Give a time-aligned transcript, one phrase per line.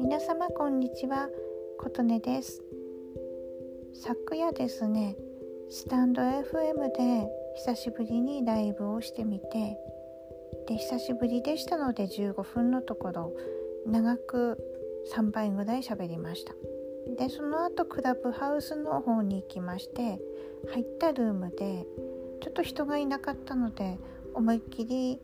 [0.00, 1.30] 皆様こんにちは。
[1.78, 2.62] 琴音です。
[3.94, 5.16] 昨夜ですね
[5.70, 9.78] スタンド FM で久しぶりにライブをしてみて
[10.68, 13.32] で久しぶりでしたので15分のところ
[13.86, 14.58] 長く
[15.16, 16.54] 3倍ぐらい喋りました。
[17.16, 20.20] でその後クラブハウスの方に行きまして
[20.70, 21.86] 入ったルームで
[22.42, 23.96] ちょっと人がいなかったので
[24.34, 25.20] 思いっきり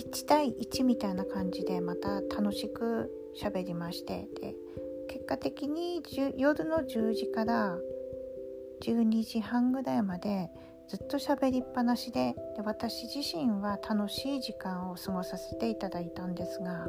[0.00, 4.54] 1対1みたいな感じでまた楽しく喋りましてで
[5.08, 6.02] 結果的に
[6.36, 7.76] 夜の10時から
[8.82, 10.50] 12時半ぐらいまで
[10.88, 16.88] ずっと喋りっぱなしでで私自身は楽しい時間を過ごさせていただいたんですが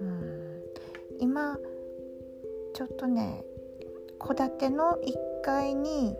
[0.00, 0.62] うん
[1.20, 1.56] 今
[2.74, 3.44] ちょっとね
[4.18, 6.16] 戸建ての1階に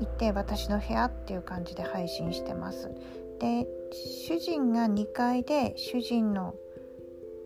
[0.00, 2.90] 行って私の部屋っていう感じで配信してます。
[3.38, 3.66] で
[4.26, 6.54] 主人が2階で主人の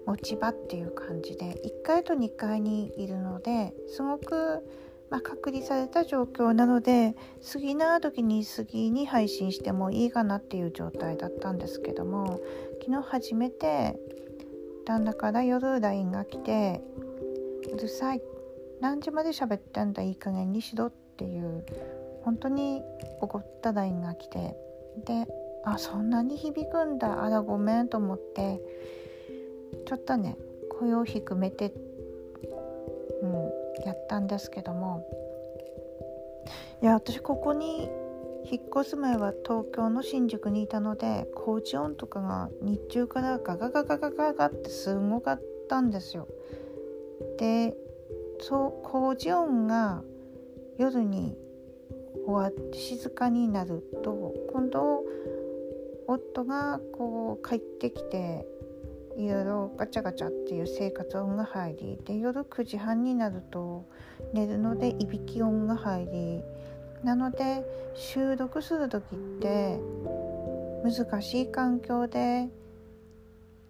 [0.06, 4.66] 持ち場っていう感じで1階と2階にいるのですごく、
[5.10, 7.14] まあ、隔離された状況なので
[7.52, 12.40] 過ぎな時に過ぎに配信してもいいかなっていう状態だったんですけども
[12.80, 13.96] 昨日初めて
[14.84, 16.82] 旦那から夜 LINE が来て
[17.72, 18.22] 「うるさい。
[18.80, 21.64] 何時まで喋ってんだいい加減にしろ」っていう
[22.24, 22.82] 本当に
[23.20, 24.56] 怒った LINE が来て
[25.04, 25.26] で
[25.64, 27.22] あそんなに響くんだ。
[27.22, 28.60] あらごめんと思って。
[29.86, 30.36] ちょっとね
[30.70, 31.72] 声を低めて、
[33.22, 33.32] うん、
[33.84, 35.06] やったんですけども。
[36.82, 37.88] いや私ここに
[38.44, 46.26] 引っ越す前は東京の新宿にいたので工事音とかが日中からガガガガガガガってすごかったんですよ。
[47.38, 47.76] で
[48.40, 50.02] そう工事音が
[50.76, 51.36] 夜に
[52.26, 55.04] 終わって静かになると今度
[56.12, 58.46] 夫がこう帰ってきて
[59.16, 63.86] いろいろガチャガチャっていう生活音が入りで夜9時半になると
[64.32, 66.42] 寝るのでいびき音が入り
[67.04, 67.64] なので
[67.94, 69.78] 収録する時って
[70.82, 72.48] 難しい環境で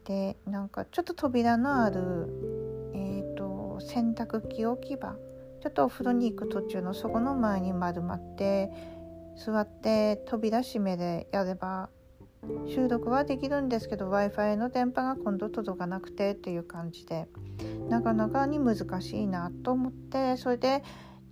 [0.04, 2.28] でなんかちょっと扉のある、
[2.94, 5.16] えーと洗濯機置き場
[5.62, 8.70] ちょっとお風呂に行く途中のそこの前に丸まって
[9.36, 11.88] 座って扉閉めでやれば
[12.66, 17.28] 収録はできるんですけど w i f i の電波が今度届かなくてっていう感じで
[17.88, 20.82] なかなかに難しいなと思ってそれで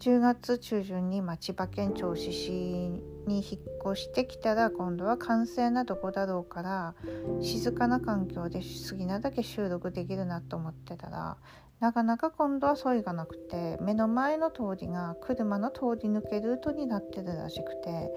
[0.01, 6.95] 10月中旬に、千葉県銚子市に引っ越してきたら今度は完成なとこだろうから
[7.41, 11.37] 静かな環境で好きなだけ収録できるなと思ってたら
[11.79, 18.13] なかなか今度はそいがなくて目の前の通りが車の通り抜けルートになってるらしくて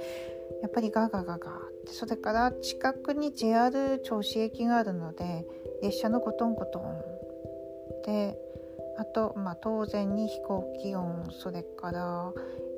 [0.62, 5.46] やっぱりガガガガってそれから近くに JR 銚子駅があるので
[5.82, 7.04] 列車のコトンコトン。
[8.06, 8.38] で
[8.98, 12.32] あと、まあ、当然に飛行機音それから、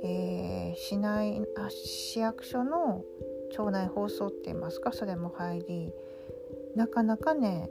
[0.04, 3.04] えー、市内あ市役所の
[3.52, 4.92] 町内放送って言いますか？
[4.92, 5.94] それも入り
[6.76, 7.70] なかなかね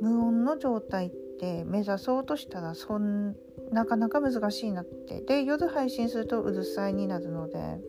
[0.00, 3.36] 無音の状態って目指そうとしたらそん
[3.70, 5.20] なかなか難しいなって。
[5.20, 7.80] で夜配信するとうるさいになるので。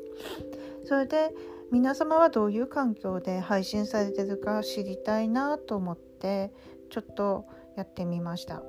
[0.85, 1.33] それで
[1.71, 6.51] 皆様はどういう環境で配信されてるか知りたいなと思って
[6.89, 7.45] ちょっと
[7.77, 8.61] やってみました。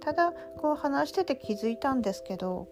[0.00, 2.68] ただこう話してて気づいたんですけど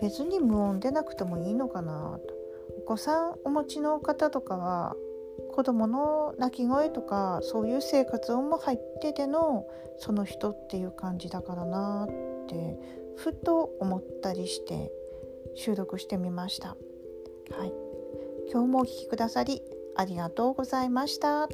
[0.00, 2.34] 別に無音でなくてもいいのかなと
[2.78, 4.94] お子さんお持ちの方とかは
[5.52, 9.66] 子供の泣き声とかそういう生活音も入ってての
[9.98, 12.78] その人っていう感じだからなって
[13.16, 14.92] ふと思ったりして
[15.54, 16.76] 収録してみました。
[17.56, 17.72] はい、
[18.50, 19.62] 今日もお聴きくださり
[19.96, 21.48] ありがとうございました。